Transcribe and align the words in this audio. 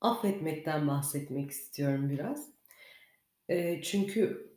Affetmekten 0.00 0.88
bahsetmek 0.88 1.50
istiyorum 1.50 2.10
biraz. 2.10 2.50
Çünkü, 3.82 4.50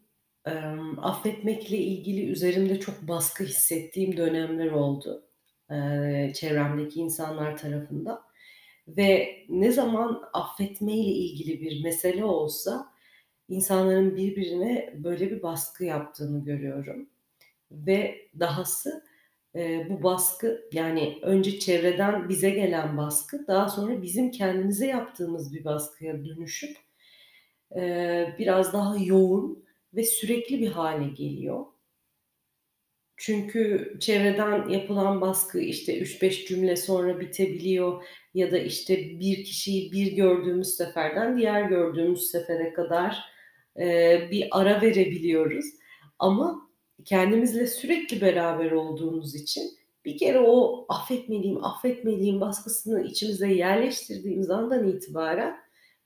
affetmekle 0.98 1.78
ilgili 1.78 2.30
üzerimde 2.32 2.80
çok 2.80 3.02
baskı 3.02 3.44
hissettiğim 3.44 4.18
dönemler 4.18 4.72
oldu, 4.72 5.26
çevremdeki 6.34 7.00
insanlar 7.00 7.58
tarafından 7.58 8.22
ve 8.88 9.38
ne 9.50 9.72
zaman 9.72 10.24
affetmeyle 10.34 11.12
ilgili 11.12 11.62
bir 11.62 11.84
mesele 11.84 12.26
olsa 12.26 12.94
insanların 13.50 14.16
birbirine 14.16 14.94
böyle 14.98 15.32
bir 15.32 15.44
baskı 15.44 15.86
yaptığını 15.86 16.46
görüyorum 16.46 17.10
ve 17.72 18.30
dahası, 18.40 19.04
eee, 19.56 19.88
bu 19.90 20.04
baskı, 20.04 20.62
yani 20.74 21.20
önce 21.22 21.60
çevreden 21.60 22.30
bize 22.30 22.50
gelen 22.50 22.98
baskı, 22.98 23.48
daha 23.48 23.70
sonra 23.70 24.02
bizim 24.02 24.32
kendimize 24.32 24.88
yaptığımız 24.88 25.54
bir 25.54 25.64
baskıya 25.66 26.26
dönüşüp, 26.26 26.78
eee, 27.76 28.36
biraz 28.40 28.74
daha 28.74 28.98
yoğun 28.98 29.66
ve 29.96 30.04
sürekli 30.06 30.62
bir 30.62 30.68
hâle 30.70 31.08
geliyor. 31.10 31.66
Çünkü 33.18 33.94
çevreden 34.00 34.70
yapılan 34.70 35.22
baskı, 35.22 35.60
işte, 35.60 36.00
3-5 36.00 36.46
cümle 36.48 36.76
sonra 36.76 37.20
bitebiliyor 37.20 38.04
ya 38.34 38.52
da, 38.52 38.58
işte, 38.58 38.98
bir 39.20 39.44
kişiyi 39.44 39.92
bir 39.92 40.12
gördüğümüz 40.14 40.68
seferden 40.68 41.38
diğer 41.38 41.62
gördüğümüz 41.70 42.28
sefere 42.32 42.74
kadar, 42.74 43.18
eee, 43.78 44.28
bir 44.32 44.48
ara 44.52 44.82
verebiliyoruz 44.82 45.66
ama 46.20 46.70
kendimizle 47.06 47.68
sürekli 47.68 48.22
beraber 48.22 48.72
olduğumuz 48.72 49.36
için 49.36 49.72
bir 50.06 50.18
kere 50.18 50.40
o 50.40 50.86
affetmeliyim, 50.90 51.64
affetmeliyim 51.64 52.42
baskısını 52.42 53.04
içimize 53.04 53.54
yerleştirdiğimiz 53.54 54.50
andan 54.50 54.88
itibaren 54.88 55.58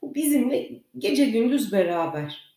bu 0.01 0.15
bizimle 0.15 0.83
gece 0.97 1.25
gündüz 1.25 1.71
beraber. 1.71 2.47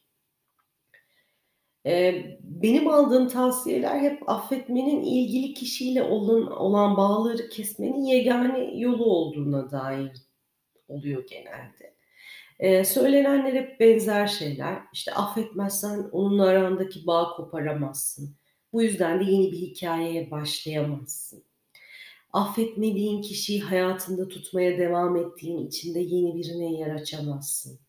Eee, 1.85 2.39
benim 2.43 2.89
aldığım 2.89 3.29
tavsiyeler 3.29 4.01
hep 4.01 4.31
affetmenin 4.31 5.03
ilgili 5.03 5.55
kişiyle 5.55 6.03
olan 6.03 6.53
olan 6.53 6.97
bağları 6.97 7.49
kesmenin 7.49 8.05
yegâne 8.05 8.79
yolu 8.79 9.05
olduğuna 9.05 9.71
dair 9.71 10.13
oluyor 10.89 11.27
genelde. 11.27 12.00
Eee, 12.63 12.85
söylenenler 12.85 13.53
hep 13.55 13.81
benzer 13.81 14.27
şeyler. 14.27 14.79
İşte, 14.93 15.13
affetmezsen 15.15 16.09
onunla 16.13 16.45
arandaki 16.47 17.07
bağı 17.07 17.37
koparamazsın. 17.37 18.37
Bu 18.73 18.83
yüzden 18.83 19.21
de 19.21 19.25
yeni 19.33 19.53
bir 19.53 19.57
hikâyeye 19.59 20.31
başlayamazsın. 20.31 21.45
Affetmediğin 22.33 23.23
kişiyi 23.23 23.61
hayatında 23.63 24.29
tutmaya 24.29 24.79
devam 24.79 25.17
ettiğin 25.17 25.67
için 25.67 25.95
de 25.95 26.01
yeni 26.01 26.37
birine 26.37 26.73
yer 26.75 26.95
açamazsın. 26.95 27.81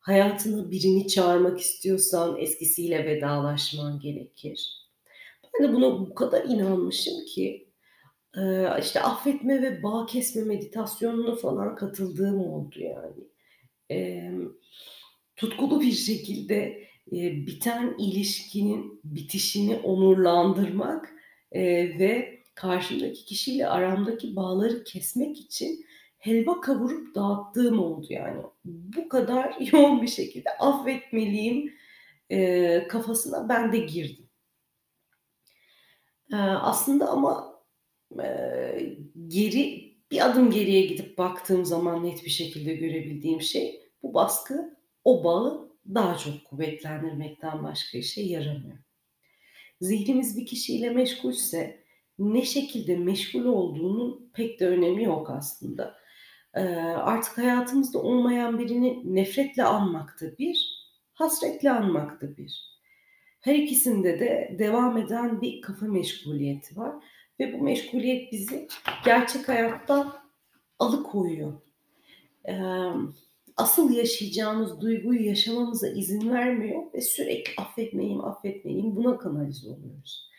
Hayatına 0.00 0.70
birini 0.70 1.08
çağırmak 1.08 1.60
istiyorsan 1.60 2.38
eskisiyle 2.38 3.06
vedalaşman 3.06 4.00
gerekir. 4.00 4.70
Ben 5.54 5.68
de 5.68 5.74
buna 5.74 6.00
bu 6.00 6.14
kadar 6.14 6.44
inanmışım 6.44 7.24
ki, 7.34 7.68
eee, 8.36 8.70
işte, 8.82 9.02
affetme 9.02 9.62
ve 9.62 9.82
bağ 9.82 10.06
kesme 10.06 10.42
meditasyonuna 10.44 11.36
falan 11.36 11.76
katıldığım 11.76 12.40
oldu 12.40 12.76
yani. 12.80 13.28
Emm, 13.90 14.48
tutkulu 15.36 15.80
bir 15.80 15.92
şekilde, 15.92 16.84
eee, 17.10 17.32
biten 17.46 17.94
ilişkinin 17.98 19.00
bitişini 19.04 19.76
onurlandırmak, 19.76 21.14
eee, 21.54 21.98
ve 21.98 22.38
karşımdaki 22.54 23.24
kişiyle 23.24 23.68
aramdaki 23.68 24.36
bağları 24.36 24.84
kesmek 24.84 25.40
için 25.40 25.84
helva 26.18 26.60
kavurup 26.60 27.14
dağıttığım 27.14 27.78
oldu 27.80 28.06
yani. 28.10 28.42
Bu 28.64 29.08
kadar 29.08 29.56
yoğun 29.72 30.02
bir 30.02 30.08
şekilde 30.08 30.50
affetmeliyim, 30.58 31.72
eee, 32.30 32.88
kafasına 32.88 33.48
ben 33.48 33.72
de 33.72 33.78
girdim. 33.78 34.28
Eee, 36.32 36.38
aslında 36.38 37.08
ama, 37.10 37.54
eee, 38.18 38.98
geri 39.28 39.87
bir 40.10 40.26
adım 40.26 40.50
geriye 40.50 40.86
gidip 40.86 41.18
baktığım 41.18 41.64
zaman 41.64 42.04
net 42.04 42.24
bir 42.24 42.30
şekilde 42.30 42.74
görebildiğim 42.74 43.40
şey, 43.40 43.80
bu 44.02 44.14
baskı 44.14 44.78
o 45.04 45.24
bağı 45.24 45.68
daha 45.94 46.18
çok 46.18 46.44
kuvvetlendirmekten 46.44 47.64
başka 47.64 47.98
işe 47.98 48.22
yaramıyor. 48.22 48.78
Zihnimiz 49.80 50.36
bir 50.36 50.46
kişiyle 50.46 50.90
meşgulse 50.90 51.84
ne 52.18 52.42
şekilde 52.42 52.96
meşgul 52.96 53.44
olduğunun 53.44 54.30
pek 54.34 54.60
de 54.60 54.68
önemi 54.68 55.04
yok 55.04 55.30
aslında. 55.30 55.98
Eee, 56.56 56.62
artık 56.96 57.38
hayatımızda 57.38 57.98
olmayan 57.98 58.58
birini 58.58 59.14
nefretle 59.14 59.64
anmak 59.64 60.20
da 60.20 60.38
bir, 60.38 60.86
hasretle 61.14 61.70
anmak 61.70 62.22
da 62.22 62.36
bir. 62.36 62.78
Her 63.40 63.54
ikisinde 63.54 64.20
de 64.20 64.56
devam 64.58 64.96
eden 64.96 65.40
bir 65.40 65.60
kafa 65.60 65.86
meşguliyeti 65.86 66.76
var 66.76 66.94
ve 67.40 67.52
bu 67.52 67.62
meşguliyet 67.62 68.32
bizi 68.32 68.68
gerçek 69.04 69.48
hayattan 69.48 70.14
alıkoyuyor. 70.78 71.52
Asıl 73.56 73.92
yaşayacağımız 73.92 74.80
duyguyu 74.80 75.26
yaşamamıza 75.26 75.88
izin 75.88 76.30
vermiyor 76.30 76.82
ve 76.94 77.00
sürekli 77.00 77.62
affetmeliyim, 77.62 78.24
affetmeliyim 78.24 78.96
buna 78.96 79.18
kanalize 79.18 79.68
oluyoruz. 79.68 80.30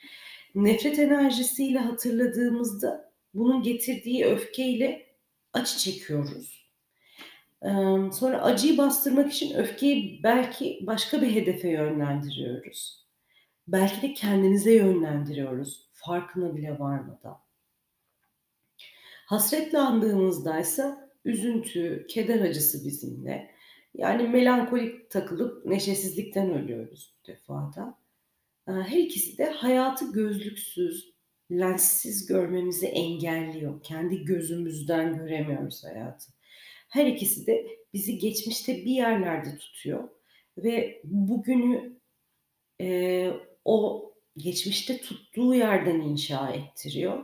Nefret 0.56 1.00
enerjisiyle 1.00 1.80
hatırladığımızda 1.80 3.12
bunun 3.34 3.64
getirdiği 3.64 4.26
öfkeyle 4.26 5.06
acı 5.54 5.78
çekiyoruz. 5.78 6.60
Sonra 8.14 8.42
acıyı 8.42 8.78
bastırmak 8.78 9.34
için 9.34 9.56
öfkeyi 9.56 10.20
belki 10.24 10.80
başka 10.88 11.22
bir 11.22 11.36
hedefe 11.36 11.70
yönlendiriyoruz. 11.70 12.99
Belki 13.72 14.02
de 14.02 14.14
kendimize 14.14 14.74
yönlendiriyoruz 14.74 15.90
farkına 15.94 16.56
bile 16.56 16.80
varmadan. 16.80 17.40
Hasretle 19.26 19.78
andığımızdaysa 19.78 21.10
üzüntü, 21.26 22.06
keder 22.10 22.42
acısı 22.42 22.86
bizimle. 22.86 23.52
Yani 23.94 24.28
melankolik 24.28 25.12
takılıp 25.12 25.66
neşesizlikten 25.66 26.54
ölüyoruz 26.54 27.16
bu 27.24 27.28
defa 27.28 27.72
da. 27.76 27.98
Eee, 28.68 28.74
her 28.74 28.98
ikisi 28.98 29.38
de 29.38 29.46
hayatı 29.52 30.12
gözlüksüz, 30.12 31.14
lenssiz 31.52 32.26
görmemizi 32.26 32.88
engelliyor. 32.88 33.84
Kendi 33.84 34.26
gözümüzden 34.26 35.18
göremiyoruz 35.18 35.84
hayatı. 35.84 36.32
Her 36.90 37.06
ikisi 37.06 37.48
de 37.48 37.68
bizi 37.94 38.18
geçmişte 38.18 38.76
bir 38.78 38.92
yerlerde 38.92 39.58
tutuyor 39.58 40.10
ve 40.58 41.02
bugünü, 41.04 42.00
eee, 42.80 43.49
o 43.66 44.06
geçmişte 44.38 45.02
tuttuğu 45.02 45.56
yerden 45.56 46.00
inşa 46.02 46.50
ettiriyor. 46.52 47.24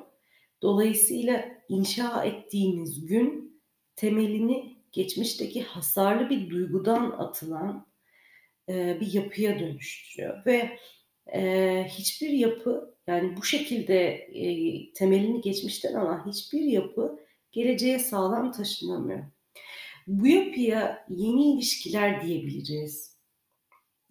Dolayısıyla 0.62 1.46
inşa 1.69 2.23
ettiğimiz 2.25 3.06
gün 3.06 3.62
temelini 3.96 4.78
geçmişteki 4.91 5.63
hasarlı 5.63 6.29
bir 6.29 6.50
duygudan 6.50 7.12
atılan, 7.12 7.88
eee, 8.69 8.97
bir 9.01 9.13
yapıya 9.13 9.59
dönüştürüyor 9.59 10.45
ve, 10.45 10.79
eee, 11.35 11.88
hiçbir 11.91 12.29
yapı, 12.29 12.95
yani 13.07 13.38
bu 13.38 13.44
şekilde, 13.44 14.28
eee, 14.34 14.94
temelini 14.94 15.41
geçmişten 15.41 15.94
alan 15.94 16.28
hiçbir 16.31 16.62
yapı 16.63 17.19
geleceğe 17.51 18.00
sağlam 18.00 18.51
taşınamıyor. 18.51 19.24
Bu 20.07 20.28
yapıya 20.28 21.06
yeni 21.09 21.53
ilişkiler 21.56 22.28
diyebiliriz, 22.28 23.14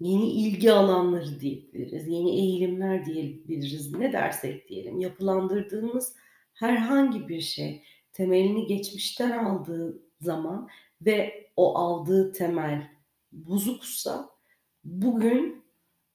yeni 0.04 0.30
ilgi 0.30 0.72
alanları 0.72 1.40
diyebiliriz, 1.40 2.08
yeni 2.08 2.30
eğilimler 2.30 3.04
diyebiliriz, 3.04 3.94
ne 3.94 4.12
dersek 4.12 4.68
diyelim. 4.68 5.00
Yapılandırdığımız 5.00 6.16
herhangi 6.54 7.28
bir 7.28 7.40
şey 7.40 7.82
temelini 8.12 8.66
geçmişten 8.66 9.44
aldığı 9.44 10.02
zaman 10.20 10.68
ve 11.00 11.48
o 11.56 11.78
aldığı 11.78 12.32
temel 12.32 12.90
bozuksa 13.32 14.30
bugün, 14.84 15.64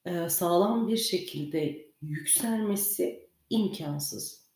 eee, 0.06 0.30
sağlam 0.30 0.88
bir 0.88 0.98
şekilde 0.98 1.92
yükselmesi 2.02 3.30
imkânsız. 3.50 4.50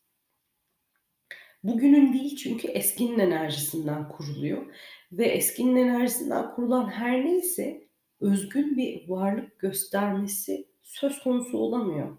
Bugünün 1.62 2.12
değil 2.12 2.36
çünkü 2.36 2.68
eskinin 2.68 3.18
enerjisinden 3.18 4.08
kuruluyor 4.08 4.66
ve 5.12 5.26
eskinin 5.26 5.76
enerjisinden 5.76 6.54
kurulan 6.54 6.88
her 6.88 7.24
neyse 7.24 7.83
özgün 8.24 8.76
bir 8.76 9.08
varlık 9.08 9.58
göstermesi 9.58 10.68
söz 10.82 11.22
konusu 11.22 11.58
olamıyor. 11.58 12.18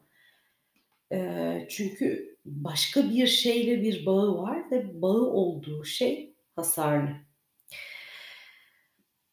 Eee, 1.12 1.68
çünkü 1.72 2.38
başka 2.46 3.10
bir 3.10 3.28
şeyle 3.28 3.82
bir 3.82 4.06
bağı 4.06 4.38
var 4.38 4.72
ve 4.72 5.02
bağı 5.02 5.22
olduğu 5.26 5.86
şey 5.86 6.36
hasarlı. 6.56 7.10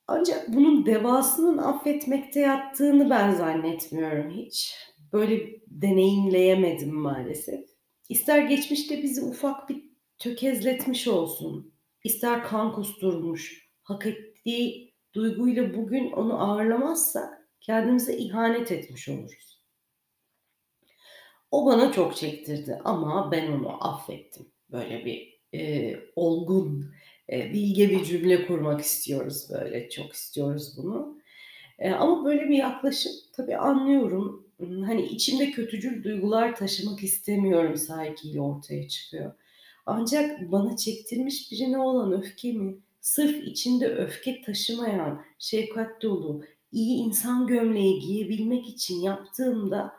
Ancak 0.07 0.49
bunun 0.49 0.87
devasının 0.87 1.59
affetmekte 1.59 2.41
yattığını 2.41 3.11
ben 3.11 3.31
zannetmiyorum 3.31 4.31
hiç. 4.31 4.77
Böyle 5.13 5.61
deneyimleyemedim 5.67 6.95
maalesef. 6.95 7.61
İster 8.09 8.43
geçmişte 8.43 9.03
bizi 9.03 9.23
ufak 9.23 9.69
bir 9.69 9.85
tökezletmiş 10.19 11.09
olsun, 11.09 11.75
ister 12.05 12.45
kan 12.45 12.73
kusturmuş, 12.73 13.71
hak 13.83 14.07
ettiği 14.07 14.92
duyguyla 15.15 15.75
bugün 15.75 16.13
onu 16.13 16.41
ağırlamazsak 16.51 17.49
kendimize 17.61 18.17
ihanet 18.17 18.73
etmiş 18.73 19.09
oluruz. 19.09 19.63
O 21.51 21.67
bana 21.67 21.93
çok 21.93 22.17
çektirdi 22.17 22.81
ama 22.85 23.33
ben 23.33 23.53
onu 23.53 23.87
affettim. 23.89 24.47
Böyle 24.73 25.05
bir, 25.05 25.41
eee, 25.53 26.01
olgun, 26.17 26.91
eee, 27.29 27.51
bilge 27.55 27.91
bir 27.91 28.05
cümle 28.05 28.47
kurmak 28.47 28.81
istiyoruz 28.81 29.49
böyle, 29.53 29.89
çok 29.91 30.13
istiyoruz 30.13 30.75
bunu. 30.79 31.19
Eee, 31.81 31.91
ama 31.93 32.25
böyle 32.25 32.49
bir 32.49 32.57
yaklaşım 32.57 33.13
tabii 33.37 33.57
anlıyorum. 33.57 34.47
Imm, 34.61 34.83
hani, 34.83 35.03
içimde 35.07 35.51
kötücül 35.51 36.05
duygular 36.05 36.57
taşımak 36.57 37.03
istemiyorum 37.05 37.77
sahikiyle 37.77 38.41
ortaya 38.41 38.89
çıkıyor. 38.89 39.33
Ancak 39.87 40.53
bana 40.53 40.77
çektirmiş 40.77 41.53
birine 41.53 41.79
olan 41.79 42.13
öfkemi 42.13 42.77
sırf 43.03 43.45
içinde 43.45 43.89
öfke 43.89 44.43
taşımayan, 44.43 45.25
şefkat 45.39 46.03
dolu, 46.03 46.45
iyi 46.73 46.99
insan 46.99 47.47
gömleği 47.47 48.01
giyebilmek 48.01 48.69
için 48.69 49.01
yaptığımda 49.01 49.93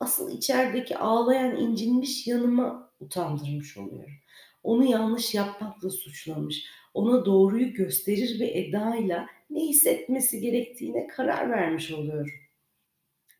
asıl 0.00 0.32
içerideki 0.32 0.98
ağlayan, 0.98 1.56
incinmiş 1.56 2.26
yanıma 2.26 2.92
utandırmış 3.00 3.76
oluyorum. 3.76 4.14
Onu 4.62 4.84
yanlış 4.84 5.34
yapmakla 5.34 5.90
suçlamış, 5.90 6.64
ona 6.94 7.24
doğruyu 7.26 7.72
gösterir 7.72 8.40
bir 8.40 8.54
edayla 8.54 9.26
ne 9.50 9.60
hissetmesi 9.68 10.40
gerektiğine 10.40 11.06
karar 11.06 11.50
vermiş 11.50 11.92
oluyorum. 11.92 12.32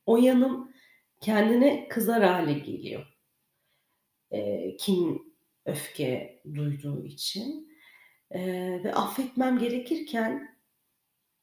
O 0.06 0.16
yanım 0.16 0.72
kendine 1.20 1.88
kızar 1.88 2.22
hâle 2.24 2.52
geliyor. 2.52 3.06
Eee, 4.32 4.76
kin, 4.80 5.34
öfke 5.66 6.42
duyduğu 6.54 7.04
için, 7.06 7.69
eee, 8.34 8.84
ve 8.84 8.94
affetmem 8.94 9.58
gerekirken 9.58 10.56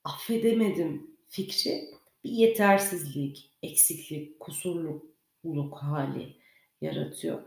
affedemedim 0.04 1.18
fikri 1.28 1.84
bir 2.24 2.30
yetersizlik, 2.30 3.52
eksiklik, 3.64 4.40
kusurluluk 4.40 5.78
hâli 5.78 6.36
yaratıyor. 6.82 7.44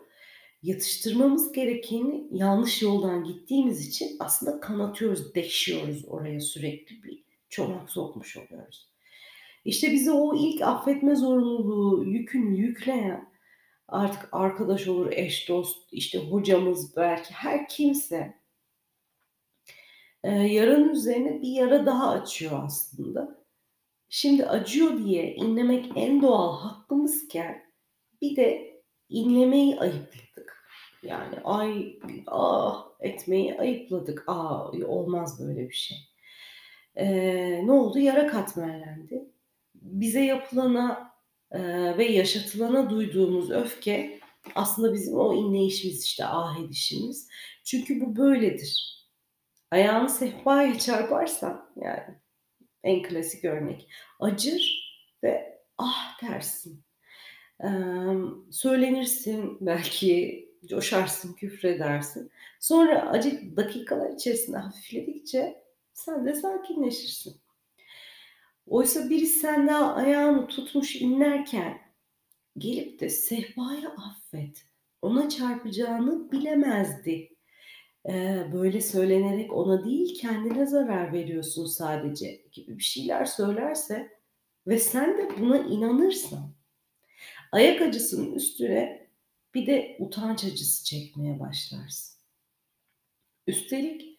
Yatıştırmamız 0.63 1.53
gerekeni 1.53 2.29
yanlış 2.31 2.83
yoldan 2.83 3.25
gittiğimiz 3.25 3.89
için 3.89 4.17
aslında 4.21 4.61
kanatıyoruz, 4.61 5.35
deşiyoruz 5.35 6.05
oraya 6.09 6.41
sürekli 6.41 7.03
bir 7.03 7.25
çomak 7.49 7.91
sokmuş 7.91 8.37
oluyoruz. 8.37 8.91
İşte 9.65 9.93
bize 9.93 10.13
o 10.13 10.37
ilk 10.37 10.63
affetme 10.63 11.17
zorunluluğu 11.17 12.05
yükünü 12.05 12.57
yükleyen 12.57 13.33
artık 13.89 14.29
arkadaş 14.33 14.89
olur, 14.89 15.13
eş, 15.13 15.49
dost, 15.49 15.93
işte 15.93 16.19
hocamız 16.19 16.97
belki 16.97 17.35
her 17.35 17.69
kimse 17.69 18.40
eee, 20.25 20.33
yaranın 20.33 20.89
üzerine 20.89 21.43
bir 21.43 21.49
yara 21.53 21.87
daha 21.87 22.11
açıyor 22.11 22.61
aslında. 22.65 23.41
Şimdi 24.09 24.47
acıyor 24.47 24.99
diye 25.05 25.35
inlemek 25.35 25.87
en 25.97 26.23
doğal 26.23 26.61
hakkımızken 26.61 27.63
bir 28.23 28.37
de 28.37 28.75
inlemeyi 29.09 29.81
ayıpladık. 29.81 30.65
Yani 31.03 31.37
ay, 31.45 31.99
ah 32.27 32.87
etmeyi 33.01 33.59
ayıpladık. 33.61 34.25
A, 34.29 34.69
olmaz 34.73 35.41
böyle 35.49 35.69
bir 35.69 35.75
şey. 35.75 35.99
Eee, 36.97 37.63
ne 37.67 37.73
oldu? 37.73 37.99
Yara 37.99 38.27
katmerlendi. 38.27 39.25
Bize 39.75 40.21
yapılana, 40.25 41.13
eee, 41.55 41.99
ve 41.99 42.05
yaşatılana 42.05 42.91
duyduğumuz 42.91 43.51
öfke 43.51 44.21
aslında 44.55 44.93
bizim 44.95 45.15
o 45.19 45.35
inleyişimiz, 45.35 46.05
işte 46.05 46.25
ah 46.27 46.61
edişimiz. 46.65 47.29
Çünkü 47.65 48.01
bu 48.01 48.17
böyledir. 48.17 49.00
Ayağını 49.71 50.09
sehpaya 50.11 50.79
çarparsan 50.79 51.71
yani 51.77 52.19
en 52.85 53.03
klasik 53.03 53.45
örnek 53.45 53.89
acır 54.21 54.81
ve 55.23 55.61
ah 55.79 56.23
dersin. 56.23 56.85
Emm, 57.61 58.53
söylenirsin, 58.53 59.59
belki 59.61 60.49
coşarsın, 60.67 61.33
küfredersin. 61.35 62.31
Sonra 62.61 63.11
acı 63.11 63.57
dakikalar 63.57 64.11
içerisinde 64.11 64.57
hafifledikçe 64.59 65.65
sen 65.93 66.27
de 66.27 66.35
sakinleşirsin. 66.35 67.41
Oysa 68.67 69.11
biri 69.11 69.27
senden 69.27 69.83
ayağını 69.83 70.47
tutmuş 70.47 70.97
inlerken 70.97 71.79
gelip 72.59 73.01
de 73.01 73.09
"Sehpayı 73.09 73.89
affet, 73.89 74.67
ona 75.03 75.29
çarpacağını 75.29 76.33
bilemezdi." 76.33 77.37
Böyle 78.53 78.81
söylenerek 78.81 79.53
ona 79.53 79.85
değil 79.85 80.19
kendine 80.21 80.67
zarar 80.67 81.13
veriyorsun 81.13 81.67
sadece 81.67 82.43
gibi 82.53 82.79
bir 82.79 82.83
şeyler 82.83 83.25
söylerse 83.25 84.09
ve 84.67 84.79
sen 84.79 85.19
de 85.19 85.29
buna 85.41 85.59
inanırsan 85.59 86.55
ayak 87.53 87.81
acısının 87.81 88.33
üstüne 88.33 89.09
bir 89.55 89.67
de 89.67 89.97
utanç 90.01 90.45
acısı 90.45 90.85
çekmeye 90.85 91.41
başlarsın. 91.41 92.21
Üstelik, 93.47 94.19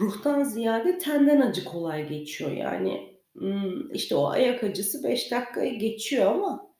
ruhtan 0.00 0.42
ziyade 0.42 0.98
tenden 0.98 1.40
acı 1.40 1.64
kolay 1.64 2.08
geçiyor. 2.08 2.52
Yani, 2.52 3.18
ımm, 3.36 3.92
işte 3.94 4.14
o 4.16 4.26
ayak 4.26 4.64
acısı 4.64 5.04
5 5.04 5.30
dakikayı 5.30 5.78
geçiyor 5.78 6.26
ama, 6.26 6.74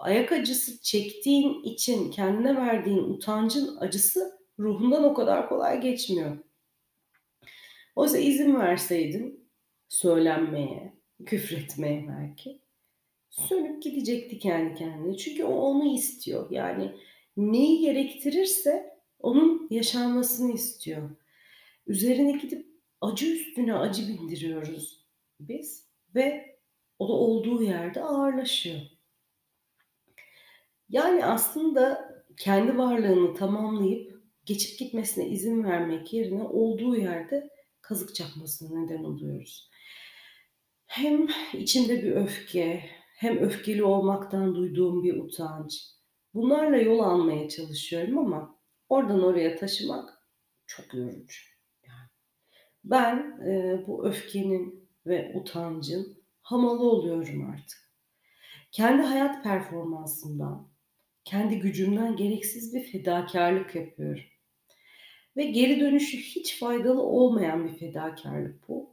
ayak 0.00 0.32
acısı 0.32 0.82
çektiğin 0.82 1.62
için 1.62 2.10
kendine 2.10 2.56
verdiğin 2.56 3.02
utancın 3.02 3.76
acısı 3.76 4.40
ruhundan 4.58 5.04
o 5.04 5.14
kadar 5.14 5.48
kolay 5.48 5.80
geçmiyor. 5.80 6.38
Oysa 7.96 8.18
izin 8.18 8.54
verseydin 8.54 9.50
söylenmeye, 9.88 10.94
küfretmeye 11.26 12.08
belki, 12.08 12.60
sönüp 13.30 13.82
gidecekti 13.82 14.38
kendi 14.38 14.74
kendine. 14.74 15.16
Çünkü 15.16 15.44
o 15.44 15.54
onu 15.54 15.94
istiyor. 15.94 16.50
Yani 16.50 16.92
neyi 17.36 17.80
gerektirirse 17.80 18.98
onun 19.18 19.68
yaşanmasını 19.70 20.52
istiyor. 20.52 21.10
Üzerine 21.86 22.32
gidip 22.32 22.66
acı 23.00 23.26
üstüne 23.26 23.74
acı 23.74 24.08
bindiriyoruz 24.08 25.06
biz 25.40 25.86
ve 26.14 26.58
o 26.98 27.08
da 27.08 27.12
olduğu 27.12 27.62
yerde 27.62 28.02
ağırlaşıyor. 28.02 28.80
Yani 30.90 31.24
aslında 31.26 32.10
kendi 32.38 32.78
varlığını 32.78 33.34
tamamlayıp 33.34 34.22
geçip 34.46 34.78
gitmesine 34.78 35.28
izin 35.28 35.64
vermek 35.64 36.12
yerine 36.12 36.42
olduğu 36.42 36.96
yerde 36.96 37.50
kazık 37.82 38.14
çakmasına 38.14 38.80
neden 38.80 39.04
oluyoruz. 39.04 39.70
Hem 40.86 41.28
içimde 41.52 42.02
bir 42.02 42.12
öfke, 42.12 42.82
hem 43.16 43.38
öfkeli 43.38 43.84
olmaktan 43.84 44.54
duyduğum 44.54 45.02
bir 45.02 45.16
utanç. 45.16 45.72
Bunlarla 46.34 46.76
yol 46.76 46.98
almaya 46.98 47.48
çalışıyorum 47.48 48.18
ama 48.18 48.58
oradan 48.88 49.22
oraya 49.22 49.56
taşımak 49.56 50.28
çok 50.66 50.94
yorucu. 50.94 51.40
Ben, 52.84 53.40
eee, 53.46 53.84
bu 53.86 54.06
öfkenin 54.06 54.90
ve 55.06 55.32
utancın 55.34 56.24
hamalı 56.42 56.90
oluyorum 56.90 57.50
artık. 57.50 57.90
Kendi 58.72 59.02
hayat 59.02 59.44
performansımdan, 59.44 60.69
kendi 61.30 61.58
gücümden 61.60 62.16
gereksiz 62.16 62.74
bir 62.74 62.82
fedakârlık 62.82 63.74
yapıyorum 63.74 64.22
ve 65.36 65.44
geri 65.44 65.80
dönüşü 65.80 66.18
hiç 66.18 66.58
faydalı 66.58 67.02
olmayan 67.02 67.68
bir 67.68 67.78
fedakârlık 67.78 68.68
bu. 68.68 68.90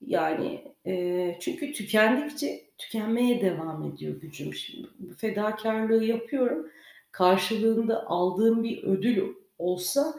Yani, 0.00 0.64
eee, 0.84 1.38
çünkü 1.40 1.72
tükendikçe 1.72 2.70
tükenmeye 2.78 3.40
devam 3.40 3.84
ediyor 3.84 4.20
gücüm. 4.20 4.54
Şimdi 4.54 4.88
bu 4.98 5.14
fedakârlığı 5.14 6.04
yapıyorum. 6.04 6.70
Karşılığında 7.12 8.06
aldığım 8.06 8.64
bir 8.64 8.82
ödül 8.84 9.34
olsa, 9.58 10.14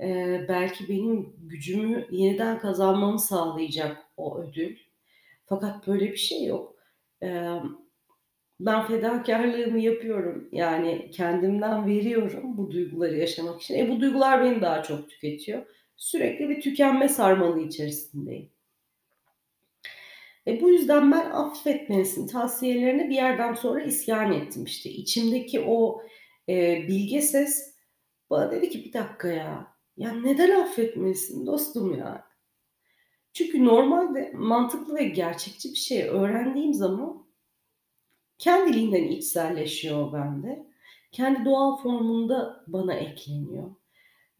eee, 0.00 0.46
belki 0.48 0.88
benim 0.88 1.34
gücümü 1.38 2.06
yeniden 2.10 2.58
kazanmamı 2.58 3.18
sağlayacak 3.20 3.96
o 4.16 4.38
ödül. 4.38 4.76
Fakat 5.46 5.86
böyle 5.86 6.12
bir 6.12 6.16
şey 6.16 6.44
yok. 6.44 6.76
Emm, 7.22 7.76
ben 8.66 8.86
fedakârlığımı 8.86 9.78
yapıyorum. 9.80 10.48
Yani 10.52 11.10
kendimden 11.12 11.86
veriyorum 11.86 12.56
bu 12.56 12.70
duyguları 12.70 13.16
yaşamak 13.18 13.62
için. 13.62 13.74
E, 13.78 13.88
bu 13.90 14.00
duygular 14.00 14.44
beni 14.44 14.60
daha 14.60 14.82
çok 14.82 15.10
tüketiyor. 15.10 15.66
Sürekli 15.96 16.48
bir 16.48 16.60
tükenme 16.60 17.08
sarmalı 17.08 17.60
içerisindeyim. 17.60 18.50
E, 20.46 20.60
bu 20.60 20.70
yüzden 20.70 21.12
ben 21.12 21.30
affetmesini 21.30 22.26
tavsiyelerine 22.26 23.08
bir 23.10 23.14
yerden 23.14 23.54
sonra 23.54 23.82
isyan 23.82 24.32
ettim. 24.32 24.64
İşte 24.64 24.90
içimdeki 24.90 25.60
o, 25.60 26.02
eee, 26.48 26.84
bilge 26.88 27.22
ses 27.22 27.74
bana 28.30 28.50
dedi 28.50 28.70
ki 28.70 28.84
"Bir 28.84 28.92
dakika 28.92 29.28
ya, 29.28 29.66
ya 29.96 30.12
neden 30.12 30.60
affetmelisin 30.60 31.46
dostum 31.46 31.98
ya?" 31.98 32.24
Çünkü 33.32 33.64
normalde 33.64 34.32
mantıklı 34.34 34.94
ve 34.94 35.04
gerçekçi 35.04 35.70
bir 35.70 35.76
şey 35.76 36.02
öğrendiğim 36.08 36.74
zaman 36.74 37.21
kendiliğinden 38.42 39.04
içselleşiyor 39.04 40.12
bende. 40.14 40.66
Kendi 41.12 41.44
doğal 41.44 41.76
formunda 41.78 42.64
bana 42.68 42.94
ekleniyor. 42.94 43.70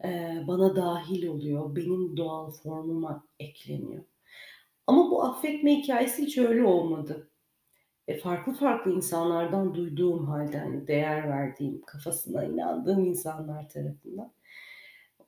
eee, 0.05 0.45
bana 0.47 0.77
dâhil 0.77 1.27
oluyor, 1.27 1.77
benim 1.77 2.17
doğal 2.17 2.51
formuma 2.51 3.25
ekleniyor. 3.39 4.03
Ama 4.87 5.11
bu 5.11 5.23
affetme 5.25 5.75
hikâyesi 5.77 6.23
hiç 6.23 6.37
öyle 6.37 6.63
olmadı. 6.65 7.29
E, 8.07 8.17
farklı 8.19 8.53
farklı 8.53 8.91
insanlardan 8.93 9.75
duyduğum 9.75 10.27
hâlde, 10.27 10.59
hani, 10.59 10.87
değer 10.87 11.29
verdiğim, 11.29 11.81
kafasına 11.81 12.45
inandığım 12.45 13.05
insanlar 13.05 13.69
tarafından 13.69 14.33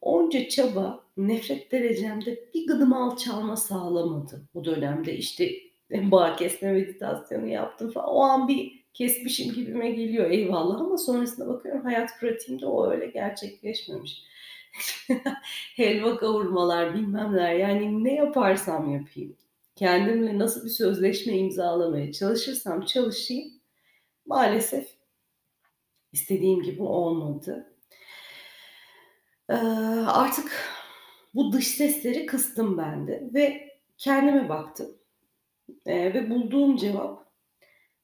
onca 0.01 0.50
çaba 0.50 1.03
nefret 1.17 1.72
derecemde 1.72 2.39
bir 2.53 2.67
gıdım 2.67 2.94
alçalma 2.94 3.55
sağlamadı 3.58 4.50
o 4.53 4.65
dönemde. 4.65 5.17
İşte, 5.17 5.50
bağ 6.11 6.35
kesme 6.35 6.71
meditasyonu 6.73 7.47
yaptım 7.47 7.91
falan. 7.91 8.09
O 8.09 8.21
an 8.21 8.47
bir 8.47 8.85
kesmişim 8.93 9.53
gibime 9.53 9.91
geliyor 9.91 10.29
eyvallah 10.31 10.81
ama 10.81 10.97
sonrasında 10.97 11.47
bakıyorum 11.47 11.83
hayat 11.83 12.19
pratiğimde 12.19 12.65
o 12.65 12.91
öyle 12.91 13.07
gerçekleşmemiş. 13.07 14.23
Helva 15.75 16.17
kavurmalar, 16.17 16.93
bilmem 16.93 17.33
neler, 17.33 17.53
yani 17.55 18.03
ne 18.03 18.13
yaparsam 18.15 18.93
yapayım, 18.93 19.35
kendimle 19.75 20.39
nasıl 20.39 20.65
bir 20.65 20.69
sözleşme 20.69 21.33
imzalamaya 21.37 22.11
çalışırsam 22.11 22.85
çalışayım 22.85 23.51
maalesef 24.25 24.87
istediğim 26.13 26.63
gibi 26.63 26.81
olmadı. 26.83 27.67
Eee, 29.49 29.55
artık 30.07 30.51
bu 31.35 31.51
dış 31.53 31.67
sesleri 31.67 32.25
kıstım 32.25 32.77
ben 32.77 33.07
de 33.07 33.29
ve 33.33 33.69
kendime 33.97 34.49
baktım, 34.49 34.97
eee, 35.88 36.13
ve 36.13 36.29
bulduğum 36.29 36.77
cevap 36.77 37.27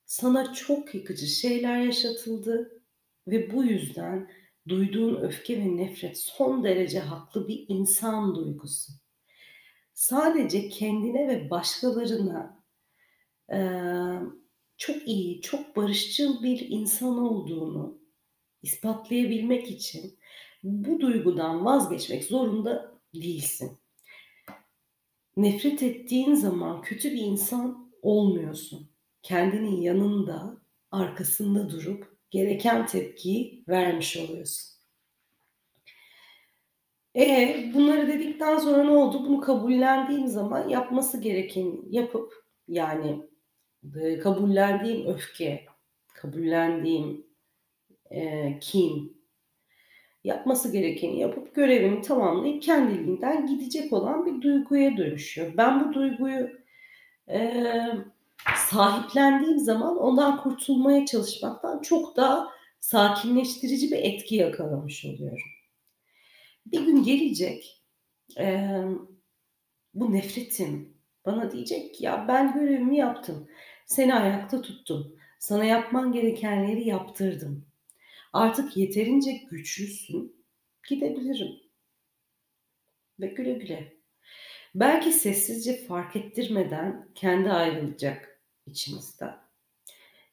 sana 0.06 0.54
çok 0.54 0.96
yıkıcı 0.96 1.28
şeyler 1.28 1.82
yaşatıldı 1.82 2.82
ve 3.28 3.52
bu 3.54 3.64
yüzden 3.66 4.32
duyduğun 4.70 5.16
öfke 5.22 5.60
ve 5.60 5.78
nefret 5.78 6.20
son 6.20 6.64
derece 6.64 7.00
haklı 7.00 7.48
bir 7.48 7.66
insan 7.70 8.36
duygusu. 8.36 8.94
Sadece 9.94 10.70
kendine 10.70 11.28
ve 11.28 11.50
başkalarına, 11.50 12.64
eee, 13.52 14.20
çok 14.78 15.08
iyi, 15.10 15.42
çok 15.42 15.76
barışçıl 15.76 16.44
bir 16.44 16.68
insan 16.70 17.18
olduğunu 17.20 18.00
ispatlayabilmek 18.64 19.72
için 19.72 20.20
bu 20.64 21.02
duygudan 21.02 21.66
vazgeçmek 21.66 22.26
zorunda 22.26 22.94
değilsin. 23.16 23.80
Nefret 25.38 25.84
ettiğin 25.84 26.34
zaman 26.36 26.82
kötü 26.82 27.12
bir 27.12 27.18
insan 27.22 27.92
olmuyorsun. 28.02 28.92
Kendinin 29.24 29.82
yanında, 29.82 30.58
arkasında 30.92 31.70
durup 31.70 32.18
gereken 32.32 32.86
tepkiyi 32.86 33.64
vermiş 33.68 34.18
oluyorsun. 34.18 34.72
E, 37.16 37.72
bunları 37.74 38.08
dedikten 38.08 38.58
sonra 38.58 38.84
ne 38.84 38.90
oldu? 38.92 39.26
Bunu 39.28 39.42
kabullendiğim 39.42 40.28
zaman 40.28 40.70
yapması 40.70 41.22
gerekeni 41.22 41.80
yapıp, 41.90 42.34
yani, 42.68 43.30
eee, 43.96 44.20
kabullendiğim 44.20 45.08
öfke, 45.08 45.66
kabullendiğim, 46.14 47.26
eee, 48.12 48.60
kin, 48.62 49.21
yapması 50.24 50.72
gerekeni 50.72 51.20
yapıp 51.20 51.56
görevini 51.56 52.02
tamamlayıp 52.02 52.64
kendiliğinden 52.64 53.48
gidecek 53.48 53.94
olan 53.94 54.26
bir 54.26 54.42
duyguya 54.42 54.98
dönüşüyor. 54.98 55.54
Ben 55.58 55.90
bu 55.90 55.94
duyguyu, 55.94 56.50
eee, 57.30 57.96
sahiplendiğim 58.70 59.60
zaman 59.60 59.98
ondan 59.98 60.38
kurtulmaya 60.44 61.06
çalışmaktan 61.06 61.80
çok 61.82 62.18
daha 62.18 62.48
sakinleştirici 62.80 63.92
bir 63.92 63.98
etki 63.98 64.36
yakalamış 64.36 65.06
oluyorum. 65.06 65.40
Bir 66.66 66.86
gün 66.86 67.04
gelecek, 67.04 67.82
emm, 68.38 69.00
bu 69.94 70.14
nefretim 70.14 70.98
bana 71.26 71.52
diyecek 71.52 71.96
ki 71.96 72.06
ya 72.06 72.26
ben 72.28 72.54
görevimi 72.54 72.98
yaptım, 72.98 73.48
seni 73.86 74.16
ayakta 74.16 74.62
tuttum, 74.62 75.16
sana 75.40 75.66
yapman 75.66 76.12
gerekenleri 76.12 76.88
yaptırdım. 76.88 77.66
Artık 78.34 78.78
yeterince 78.78 79.32
güçlüsün, 79.52 80.46
gidebilirim. 80.90 81.60
Ve 83.20 83.28
güle 83.28 83.54
güle. 83.54 83.94
Belki 84.76 85.12
sessizce 85.12 85.78
fark 85.78 86.16
ettirmeden 86.16 87.10
kendi 87.16 87.52
ayrılacak 87.52 88.42
içimizden. 88.66 89.38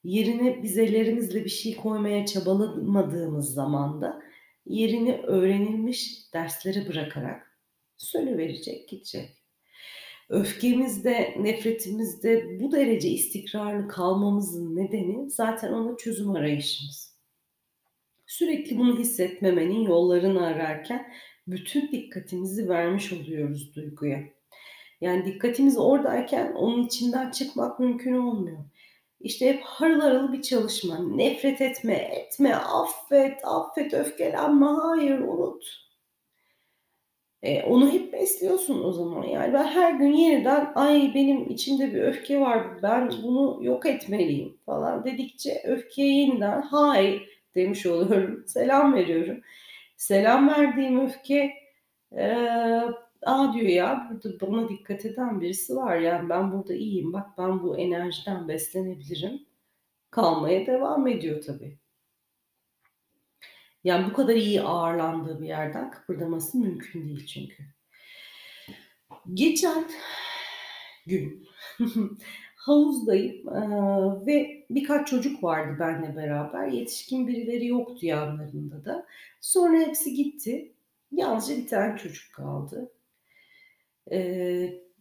Yerine 0.05 0.63
biz 0.63 0.79
ellerimizle 0.79 1.45
bir 1.45 1.51
şey 1.51 1.77
koymaya 1.77 2.27
çabalamadığımız 2.27 3.55
zamanda 3.55 4.23
yerini 4.67 5.17
öğrenilmiş 5.17 6.35
derslere 6.35 6.89
bırakarak 6.89 7.61
sönüverecek, 7.97 8.89
gidecek. 8.89 9.43
Öfkemizde, 10.29 11.37
nefretimizde 11.39 12.61
bu 12.61 12.73
derece 12.73 13.09
istikrarlı 13.09 13.89
kalmamızın 13.89 14.77
nedeni 14.77 15.31
zaten 15.31 15.73
ona 15.73 15.97
çözüm 15.97 16.31
arayışımız. 16.31 17.18
Sürekli 18.29 18.79
bunu 18.79 18.99
hissetmemenin 18.99 19.81
yollarını 19.81 20.47
ararken 20.47 21.13
bütün 21.47 21.93
dikkatimizi 21.93 22.69
vermiş 22.69 23.13
oluyoruz 23.13 23.75
duyguya. 23.77 24.19
Yani 25.01 25.25
dikkatimiz 25.25 25.79
oradayken 25.79 26.53
onun 26.53 26.87
içinden 26.87 27.31
çıkmak 27.31 27.81
mümkün 27.81 28.15
olmuyor. 28.15 28.65
İşte 29.21 29.49
hep 29.49 29.63
harıl 29.63 30.01
harıl 30.01 30.33
bir 30.33 30.43
çalışma. 30.43 30.99
Nefret 30.99 31.61
etme, 31.61 31.95
etme, 31.95 32.55
affet, 32.55 33.41
affet, 33.45 33.95
öfkelenme, 33.95 34.67
hayır, 34.67 35.19
unut. 35.19 35.89
E, 37.43 37.63
onu 37.63 37.93
hep 37.93 38.13
besliyorsun 38.13 38.85
o 38.85 38.93
zaman. 38.93 39.25
Yani 39.25 39.53
ben 39.53 39.67
her 39.67 39.93
gün 39.93 40.13
yeniden 40.13 40.73
ay 40.75 41.13
benim 41.15 41.51
içimde 41.51 41.95
bir 41.95 42.03
öfke 42.03 42.41
var, 42.41 42.83
ben 42.83 43.11
bunu 43.23 43.59
yok 43.65 43.87
etmeliyim 43.87 44.59
falan 44.67 45.05
dedikçe 45.05 45.63
öfkeye 45.65 46.15
yeniden 46.15 46.63
hayır 46.63 47.38
demiş 47.59 47.87
oluyorum. 47.87 48.45
Selam 48.47 48.95
veriyorum. 48.95 49.41
Selam 49.97 50.49
verdiğim 50.49 51.01
öfke 51.07 51.53
eee, 52.13 52.83
a 53.23 53.53
diyor 53.55 53.67
ya 53.69 54.09
burada 54.11 54.41
bana 54.41 54.69
dikkat 54.69 55.05
eden 55.05 55.41
birisi 55.41 55.77
var 55.77 55.97
yani 55.97 56.29
ben 56.29 56.53
burada 56.53 56.75
iyiyim 56.75 57.13
bak 57.13 57.39
ben 57.39 57.63
bu 57.63 57.79
enerjiden 57.79 58.49
beslenebilirim. 58.49 59.47
Kalmaya 60.11 60.67
devam 60.67 61.07
ediyor 61.07 61.43
tabii. 61.43 61.79
Yani 63.85 64.11
bu 64.11 64.13
kadar 64.13 64.35
iyi 64.37 64.63
ağırlandığı 64.63 65.41
bir 65.41 65.47
yerden 65.49 65.91
kıpırdaması 65.91 66.59
mümkün 66.59 67.09
değil 67.09 67.27
çünkü. 67.27 67.65
Geçen 69.35 69.85
gün 71.07 71.49
havuzdayım, 72.69 73.47
ve 74.27 74.67
birkaç 74.71 75.09
çocuk 75.09 75.45
vardı 75.45 75.77
benle 75.81 76.17
beraber. 76.17 76.69
Yetişkin 76.69 77.29
birileri 77.29 77.67
yoktu 77.67 78.07
yanlarında 78.07 78.85
da. 78.85 79.07
Sonra 79.41 79.79
hepsi 79.79 80.15
gitti. 80.15 80.73
Yalnızca 81.13 81.57
bir 81.57 81.69
tane 81.69 81.99
çocuk 81.99 82.35
kaldı. 82.35 82.93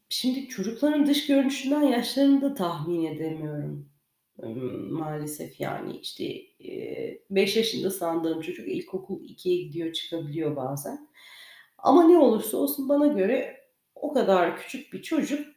Şimdi 0.09 0.47
çocukların 0.47 1.07
dış 1.07 1.27
görünüşünden 1.27 1.81
yaşlarını 1.83 2.41
da 2.41 2.53
tahmin 2.53 3.05
edemiyorum. 3.05 3.89
Maalesef 4.91 5.59
yani 5.59 5.97
işte, 5.97 6.23
eee, 6.59 7.21
5 7.29 7.57
yaşında 7.57 7.91
sandığım 7.91 8.41
çocuk 8.41 8.67
ilkokul 8.67 9.23
2'ye 9.23 9.63
gidiyor 9.63 9.93
çıkabiliyor 9.93 10.55
bazen. 10.55 11.07
Ama 11.77 12.03
ne 12.03 12.17
olursa 12.17 12.57
olsun 12.57 12.89
bana 12.89 13.07
göre 13.07 13.57
o 13.95 14.13
kadar 14.13 14.57
küçük 14.57 14.93
bir 14.93 15.01
çocuk 15.01 15.56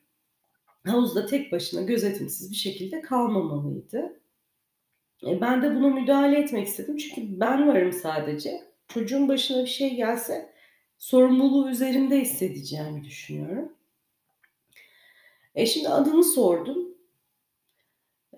havuzda 0.86 1.26
tek 1.26 1.52
başına 1.52 1.82
gözetimsiz 1.82 2.50
bir 2.50 2.56
şekilde 2.56 3.00
kalmamalıydı. 3.00 4.20
E, 5.26 5.40
ben 5.40 5.62
de 5.62 5.74
buna 5.76 5.88
müdahale 5.88 6.38
etmek 6.38 6.66
istedim 6.66 6.96
çünkü 6.96 7.40
ben 7.40 7.68
varım 7.68 7.92
sadece. 7.92 8.60
Çocuğun 8.88 9.28
başına 9.28 9.62
bir 9.62 9.68
şey 9.68 9.94
gelse 9.94 10.52
sorumluluğu 10.98 11.70
üzerimde 11.70 12.20
hissedeceğimi 12.20 13.04
düşünüyorum. 13.04 13.72
E, 15.54 15.66
şimdi 15.66 15.88
adını 15.88 16.24
sordum. 16.24 16.90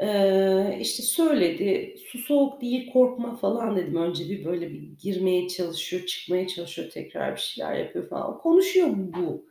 Eee, 0.00 0.78
işte 0.80 1.02
söyledi, 1.02 1.96
"Su 2.06 2.18
soğuk 2.18 2.60
değil, 2.60 2.92
korkma." 2.92 3.36
falan 3.36 3.76
dedim. 3.76 3.96
Önce 3.96 4.24
bir 4.30 4.44
böyle 4.44 4.70
bir 4.70 4.82
girmeye 5.02 5.48
çalışıyor, 5.48 6.06
çıkmaya 6.06 6.46
çalışıyor, 6.48 6.90
tekrar 6.90 7.34
bir 7.36 7.40
şeyler 7.40 7.74
yapıyor 7.74 8.08
falan. 8.08 8.38
Konuşuyor 8.38 8.88
bu, 8.96 9.46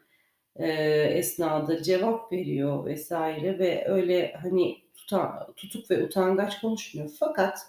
eee, 0.60 1.14
esnada, 1.18 1.84
cevap 1.84 2.32
veriyor 2.32 2.96
vs. 2.96 3.12
ve 3.60 3.86
öyle, 3.88 4.34
hani, 4.42 4.78
tuta 4.96 5.48
tutuk 5.56 5.92
ve 5.92 6.04
utangaç 6.06 6.62
konuşmuyor. 6.62 7.10
Fakat 7.20 7.60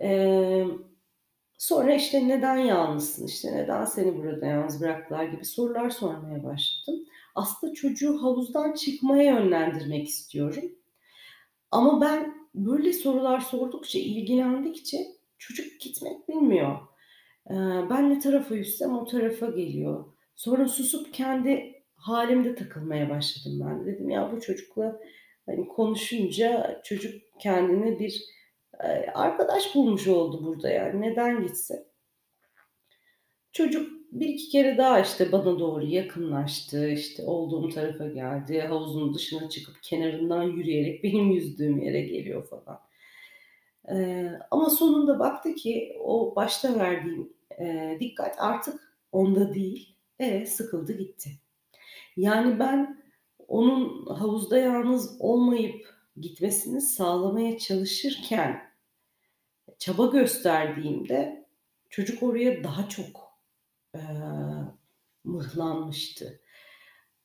emm, 0.00 0.78
sonra, 1.58 1.94
işte, 1.94 2.28
"Neden 2.28 2.56
yalnızsın?" 2.58 3.26
işte, 3.26 3.52
"Neden 3.56 3.84
seni 3.84 4.18
burada 4.18 4.46
yalnız 4.46 4.80
bıraktılar?" 4.82 5.24
gibi 5.24 5.44
sorular 5.44 5.90
sormaya 5.90 6.44
başladım. 6.44 7.00
Aslında 7.34 7.74
çocuğu 7.74 8.22
havuzdan 8.22 8.72
çıkmaya 8.74 9.24
yönlendirmek 9.24 10.08
istiyorum. 10.08 10.64
Ama 11.70 12.00
ben 12.00 12.34
böyle 12.54 12.92
sorular 12.92 13.40
sordukça, 13.40 13.98
ilgilendikçe 13.98 14.98
çocuk 15.38 15.80
gitmek 15.80 16.28
bilmiyor. 16.28 16.78
Eee, 17.50 17.56
ben 17.90 18.10
ne 18.10 18.20
tarafa 18.20 18.54
yüzsem 18.56 18.98
o 18.98 19.06
tarafa 19.06 19.46
geliyor. 19.46 20.04
Sonra 20.36 20.68
susup 20.68 21.14
kendi 21.14 21.82
hâlimde 21.96 22.54
takılmaya 22.54 23.10
başladım 23.10 23.60
ben. 23.66 23.86
Dedim 23.86 24.10
ya 24.10 24.32
bu 24.32 24.40
çocukla, 24.40 25.00
hani, 25.46 25.68
konuşunca 25.68 26.80
çocuk 26.84 27.14
kendine 27.40 27.98
bir, 27.98 28.22
eee, 28.84 29.10
arkadaş 29.14 29.74
bulmuş 29.74 30.08
oldu 30.08 30.44
burada 30.44 30.68
yani 30.70 31.00
neden 31.00 31.42
gitsin? 31.42 31.86
Çocuk 33.52 33.90
1-2 34.12 34.48
kere 34.48 34.78
daha, 34.78 35.00
işte, 35.00 35.32
bana 35.32 35.58
doğru 35.58 35.86
yakınlaştı, 35.86 36.88
işte, 36.90 37.22
olduğum 37.26 37.68
tarafa 37.68 38.06
geldi, 38.08 38.60
havuzun 38.60 39.14
dışına 39.14 39.48
çıkıp 39.48 39.76
kenarından 39.82 40.42
yürüyerek 40.42 41.04
benim 41.04 41.30
yüzdüğüm 41.30 41.78
yere 41.82 42.00
geliyor 42.02 42.48
falan. 42.48 42.80
Eee, 43.90 44.38
ama 44.50 44.70
sonunda 44.70 45.18
baktı 45.18 45.54
ki 45.54 45.96
o 46.00 46.36
başta 46.36 46.78
verdiğim, 46.78 47.32
eee, 47.60 47.96
dikkat 48.00 48.34
artık 48.38 48.98
onda 49.12 49.54
değil. 49.54 49.93
E, 50.18 50.46
sıkıldı 50.46 50.92
gitti. 50.92 51.30
Yani 52.16 52.58
ben 52.58 53.02
onun 53.48 54.06
havuzda 54.06 54.58
yalnız 54.58 55.16
olmayıp 55.20 55.94
gitmesini 56.20 56.80
sağlamaya 56.80 57.58
çalışırken 57.58 58.60
çaba 59.78 60.06
gösterdiğimde 60.06 61.46
çocuk 61.90 62.22
oraya 62.22 62.64
daha 62.64 62.88
çok, 62.88 63.32
eee, 63.94 64.02
mıhlanmıştı. 65.24 66.40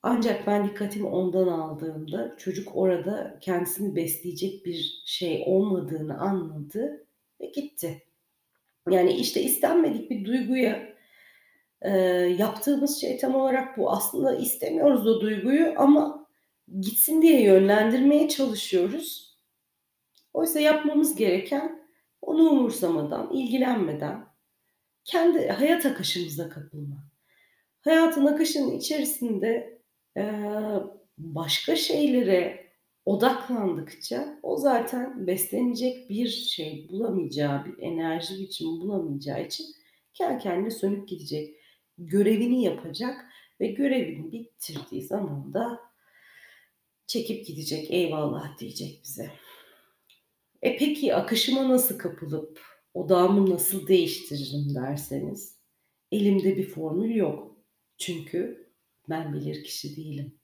Ancak 0.03 0.47
ben 0.47 0.67
dikkatimi 0.69 1.07
ondan 1.07 1.47
aldığımda 1.47 2.35
çocuk 2.37 2.75
orada 2.75 3.39
kendisini 3.41 3.95
besleyecek 3.95 4.65
bir 4.65 5.03
şey 5.05 5.43
olmadığını 5.47 6.19
anladı 6.19 7.07
ve 7.41 7.45
gitti. 7.45 8.03
Yani, 8.89 9.13
işte, 9.13 9.41
istenmedik 9.41 10.09
bir 10.11 10.25
duyguya, 10.25 10.88
eee, 11.85 11.91
yaptığımız 12.39 13.01
şey 13.01 13.17
tam 13.17 13.35
olarak 13.35 13.77
bu. 13.77 13.91
Aslında 13.91 14.35
istemiyoruz 14.35 15.07
o 15.07 15.21
duyguyu 15.21 15.73
ama 15.77 16.27
gitsin 16.81 17.21
diye 17.21 17.41
yönlendirmeye 17.43 18.29
çalışıyoruz. 18.29 19.37
Oysa 20.33 20.59
yapmamız 20.59 21.15
gereken 21.15 21.85
onu 22.21 22.49
umursamadan, 22.49 23.31
ilgilenmeden 23.33 24.25
kendi 25.05 25.47
hayat 25.49 25.85
akışımıza 25.85 26.49
kapılmak. 26.49 26.99
Hayatın 27.81 28.25
akışının 28.25 28.71
içerisinde, 28.77 29.79
eee, 30.17 30.33
başka 31.17 31.75
şeylere 31.75 32.67
odaklandıkça 33.05 34.39
o 34.43 34.57
zaten 34.57 35.27
beslenecek 35.27 36.09
bir 36.09 36.27
şey 36.29 36.87
bulamayacağı, 36.91 37.65
bir 37.65 37.83
enerji 37.83 38.39
biçimi 38.39 38.81
bulamayacağı 38.81 39.43
için 39.45 39.65
kendi 40.13 40.43
kendine 40.43 40.71
sönüp 40.71 41.07
gidecek. 41.07 41.55
Görevini 41.99 42.63
yapacak 42.63 43.25
ve 43.59 43.67
görevini 43.67 44.31
bitirdiği 44.31 45.01
zaman 45.01 45.53
da 45.53 45.79
çekip 47.07 47.45
gidecek, 47.47 47.91
eyvallah 47.91 48.59
diyecek 48.59 49.01
bize. 49.03 49.31
E, 50.61 50.77
peki 50.77 51.15
akışıma 51.15 51.69
nasıl 51.69 51.97
kapılıp 51.97 52.61
odağımı 52.93 53.49
nasıl 53.49 53.87
değiştiririm 53.87 54.75
derseniz, 54.75 55.59
elimde 56.11 56.57
bir 56.57 56.69
formül 56.69 57.15
yok. 57.15 57.57
Çünkü 57.97 58.69
ben 59.09 59.33
bilirkişi 59.33 59.95
değilim. 59.95 60.38